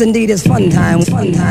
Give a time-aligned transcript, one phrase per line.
[0.00, 1.47] indeed, it's fun time, fun time.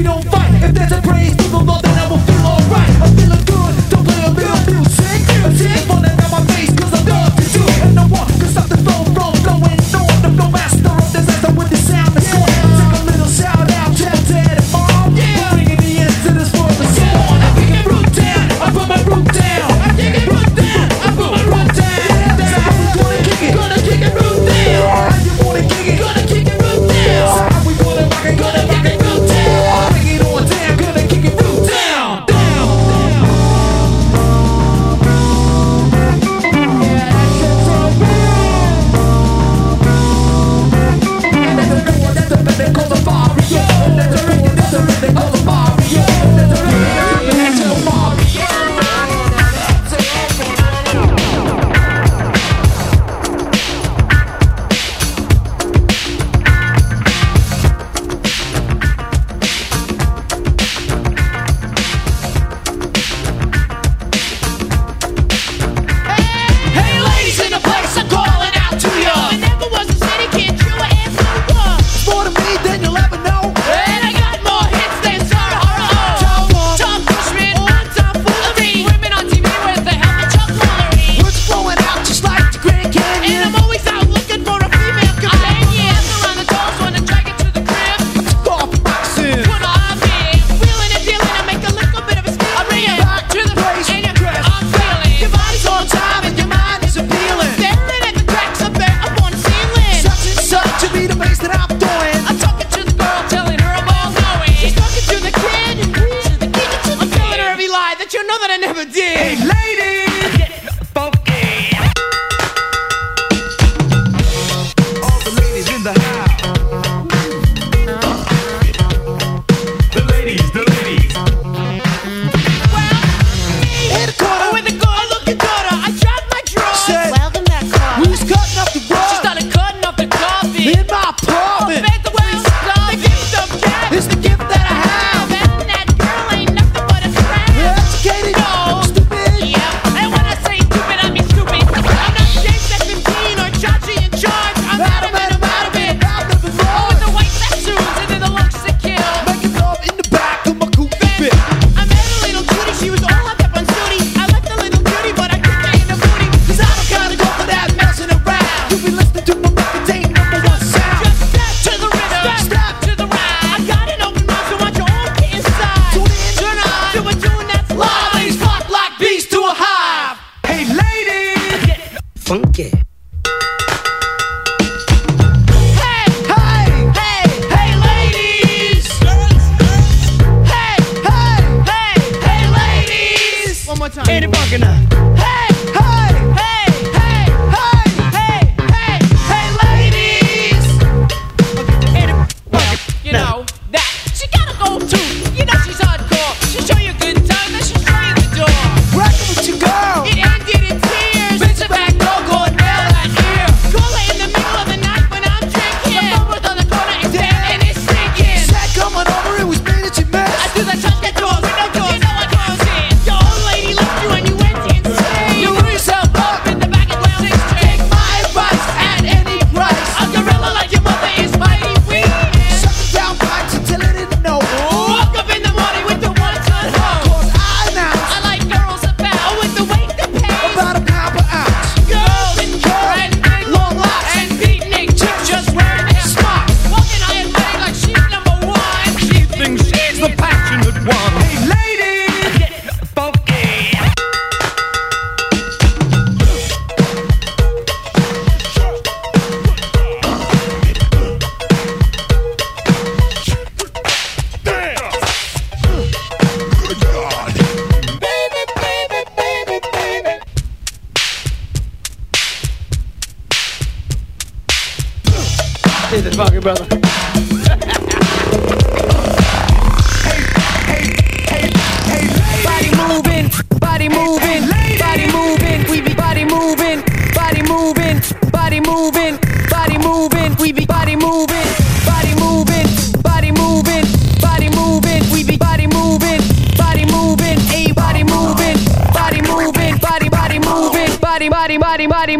[0.00, 0.62] we don't fight.
[0.62, 1.09] If there's a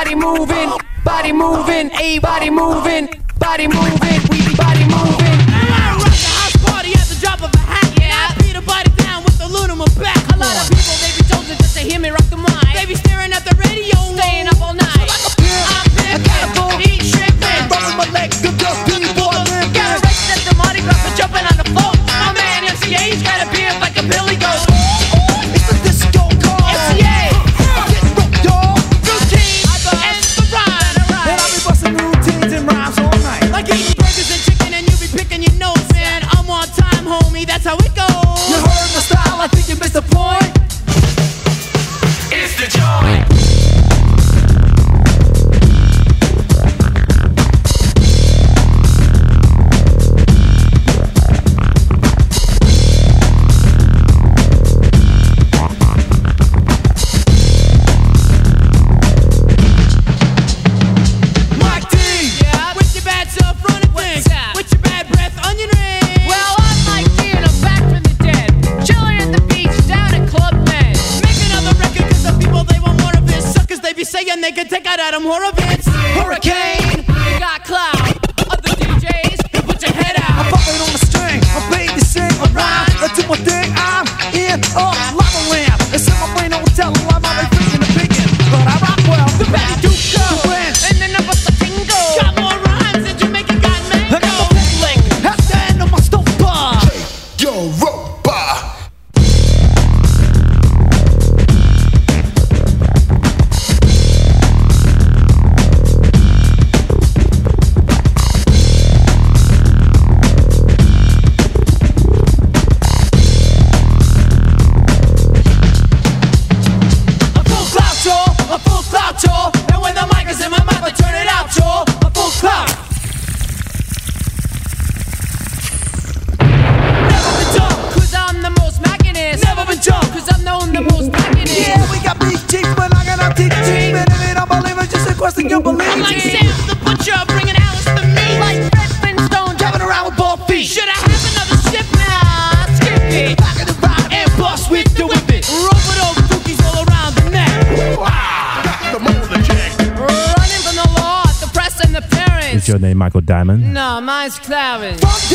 [0.00, 0.72] body moving,
[1.04, 3.06] body moving, a body moving,
[3.38, 5.36] body moving, we be body moving.
[5.52, 7.84] I rock the house party at the drop of a hat.
[8.00, 10.16] Yeah, I beat a body down with aluminum back.
[10.32, 12.72] A lot of people they be chosen just to hear me rock the mic.
[12.72, 15.10] They be staring at the radio, staying up all night.
[15.68, 17.36] I'm pimping, eat shrimp,
[17.68, 19.19] rubbing my legs to the beat.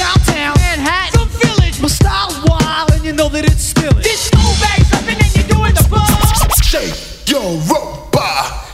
[0.05, 1.81] downtown Manhattan, some village.
[1.81, 4.03] My style's wild, and you know that it's still it.
[4.03, 6.05] This throwback something, and you're doing the ball.
[6.61, 8.64] Shake your robot.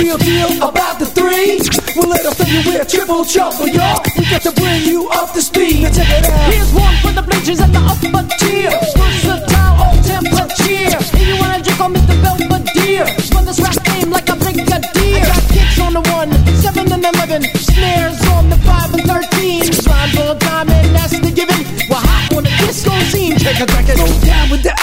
[0.00, 1.60] Real deal about the three,
[1.96, 4.02] well, let us tell you we're triple trouble, y'all.
[4.16, 5.82] We got to bring you up to speed.
[5.82, 6.52] Now check it out.
[6.52, 8.72] Here's one for the bleachers and the upper tier.
[8.96, 11.00] Versatile, all temperature.
[11.00, 12.16] If you wanna drink on Mr.
[12.22, 14.76] Belvedere, run this rap game like a brigadier.
[14.76, 16.30] I got kicks on the one,
[16.60, 19.64] seven and eleven, snares on the five and thirteen.
[19.88, 21.60] Rhymes the time, and that's the given.
[21.88, 23.36] We're hot on the disco scene.
[23.38, 23.96] Check it, check it.
[23.96, 24.35] Go down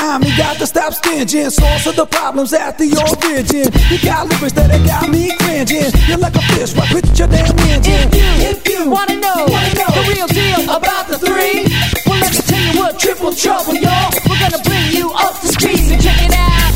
[0.04, 1.50] army, got to stop stinging.
[1.50, 3.72] Source of the problems at the origin.
[3.90, 5.92] You got lyrics that have got me cringing.
[6.08, 8.12] You're like a fish, right with your damn engine.
[8.12, 11.64] If you, if you Wanna know, wanna know the real deal about the three,
[12.06, 14.12] well, let me tell you what triple trouble, y'all.
[14.28, 16.74] We're gonna bring you up to speed, so check it out.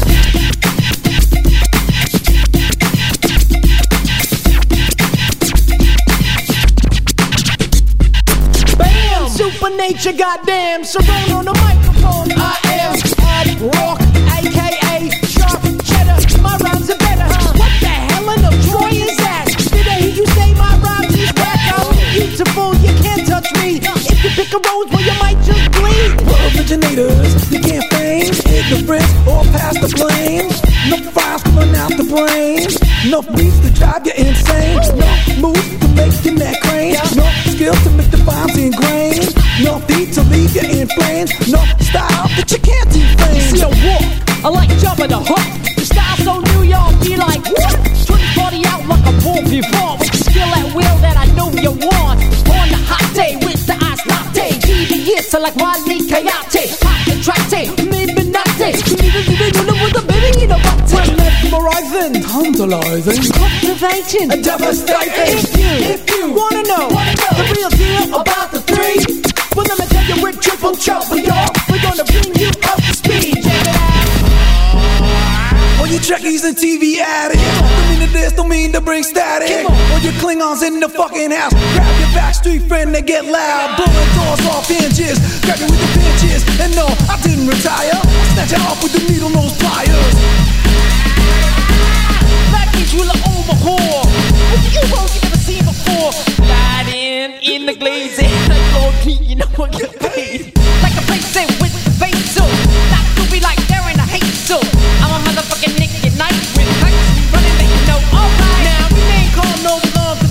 [8.78, 9.30] Bam!
[9.30, 10.86] Super nature, goddamn.
[10.86, 11.77] Surround on the microphone.
[24.48, 26.12] Pick a rose, well, you might just bleed.
[26.26, 30.48] We're originators, you can't feign ignorance or pass the blame.
[30.90, 32.68] No files coming out the brain.
[33.10, 34.80] No beats to drive you insane.
[34.96, 35.08] No
[35.42, 36.96] moves to make your neck crane.
[37.16, 39.36] No skills to make the rhymes ingrained.
[39.64, 41.32] No beat to leave you in flames.
[41.52, 43.42] No style that you can't defame.
[43.42, 45.77] See a walk, I like jumping the hook.
[55.28, 56.72] So like Wally Coyote.
[56.88, 58.72] Hot and tractate, maybe not day.
[58.72, 64.32] You know what the baby you know what We're mesmerizing, tantalizing, Captivating.
[64.32, 65.44] and devastating.
[65.44, 69.04] If you, if you wanna know, the real deal about the three,
[69.56, 71.52] well let me tell you we're triple trouble, y'all.
[71.70, 72.87] We're gonna bring you up
[76.00, 79.66] Trekkies and TV addicts, don't mean to this, don't mean to bring static.
[79.66, 84.12] All you Klingons in the fucking house, grab your backstreet friend and get loud, blowing
[84.14, 86.44] doors off hinges, grab you with the pinches.
[86.60, 90.16] And no, I didn't retire, I snatch you off with the needle nose pliers.
[92.54, 94.06] That means you look over whore.
[94.06, 96.12] What you won't you never seen before?
[96.36, 98.30] Sliding in the glazing.
[98.48, 100.54] Like oh, Lord Pete, you know what get paid.
[100.84, 101.87] Like a playset with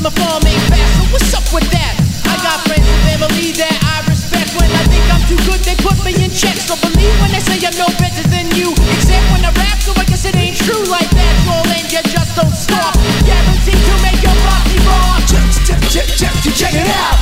[0.06, 1.98] My farm ain't fast, so what's up with that?
[2.30, 4.54] I got friends and family that I respect.
[4.54, 6.54] When I think I'm too good, they put me in check.
[6.62, 8.70] So believe when they say I'm no better than you.
[8.94, 11.34] Except when I rap, so I guess it ain't true like that.
[11.50, 12.94] All and you just don't stop.
[13.26, 15.26] Guaranteed to make your body rock.
[15.26, 17.18] Check, check, check, check, you check it out.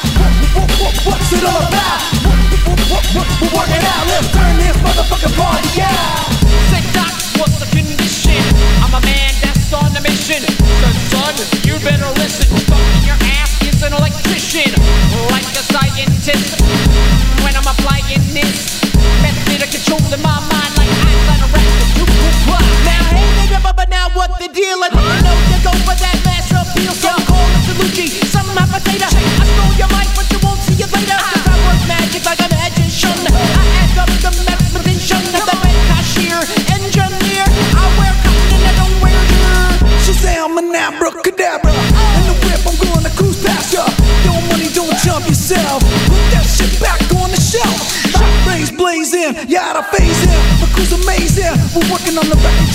[0.53, 2.05] What, what, what, what's it all about?
[2.21, 4.05] We're working out.
[4.13, 6.21] Let's turn this motherfucking party out.
[6.69, 8.45] Say, Doc, what's the condition?
[8.85, 10.45] I'm a man that's on a mission.
[10.53, 11.33] So, son,
[11.65, 12.74] you better listen
[14.55, 14.79] vision
[15.35, 16.63] like a scientist.
[17.43, 18.81] When I'm applying this,
[19.21, 20.94] best to control in my mind like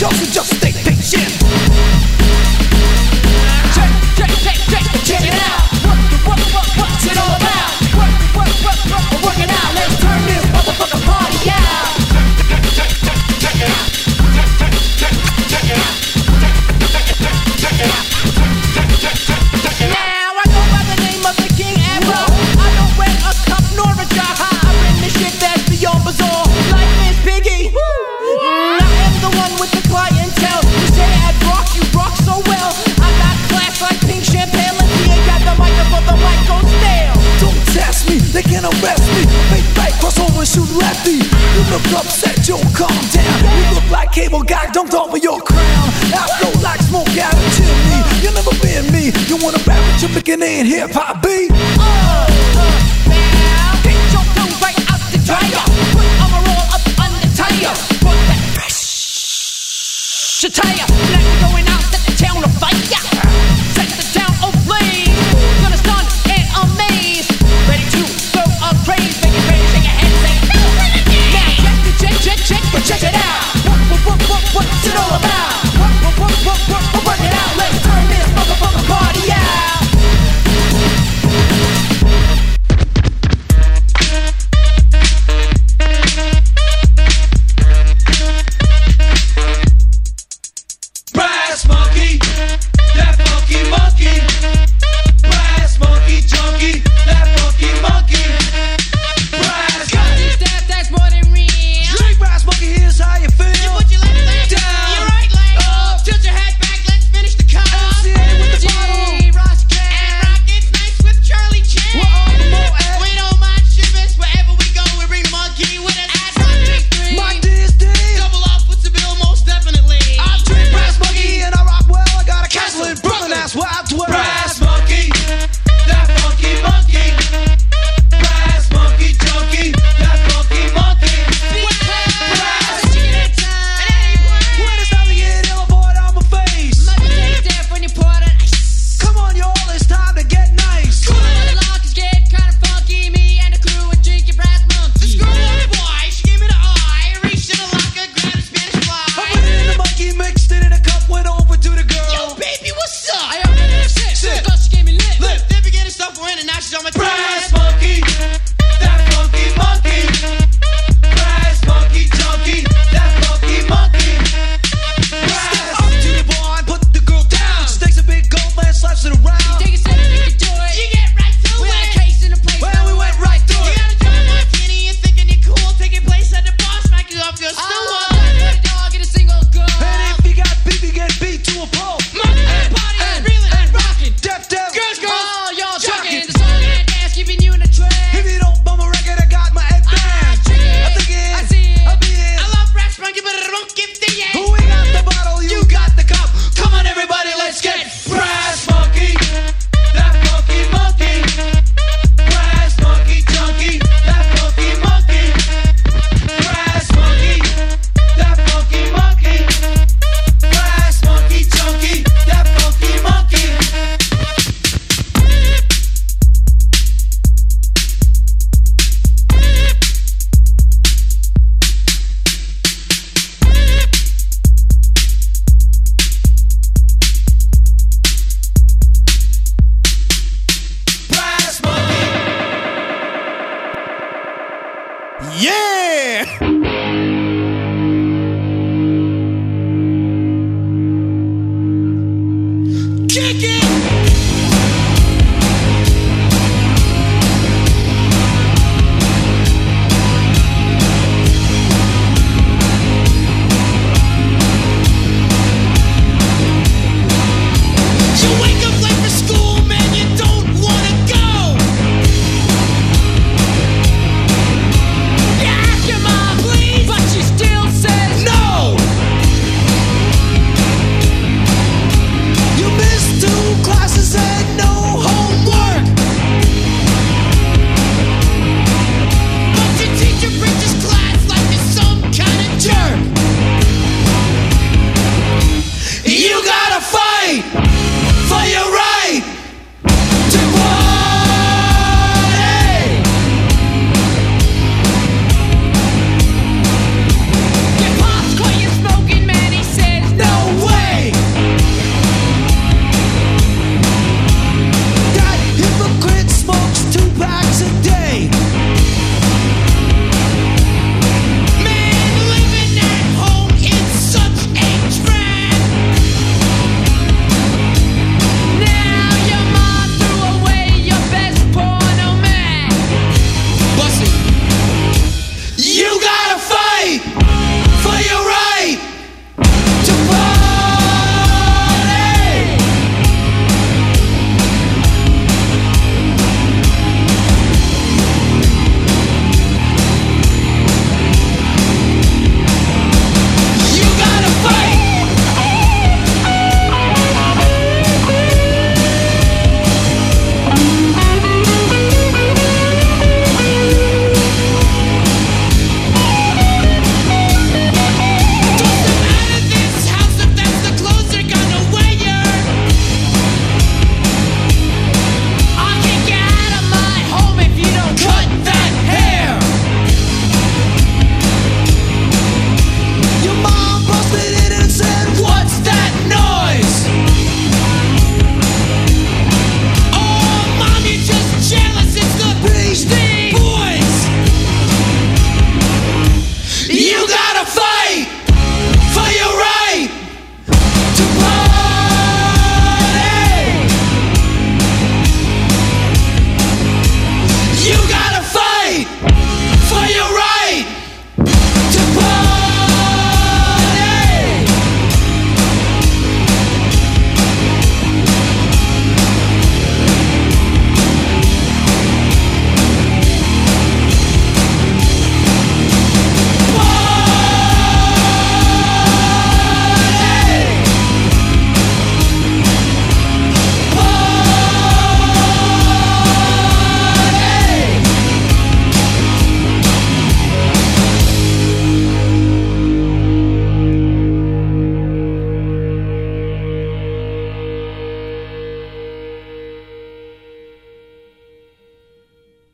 [0.02, 0.49] record, just